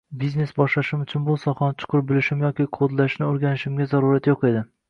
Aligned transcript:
biznes 0.19 0.53
boshlashim 0.59 1.03
uchun 1.05 1.27
bu 1.27 1.35
sohani 1.43 1.77
chuqur 1.83 2.05
bilishim 2.13 2.41
yoki 2.47 2.67
kodlashni 2.79 3.29
oʻrganishimga 3.31 3.89
zarurat 3.93 4.33
yoʻq 4.35 4.49
edi. 4.53 4.69